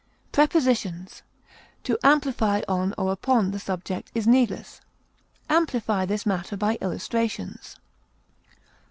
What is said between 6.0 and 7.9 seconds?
this matter by illustrations.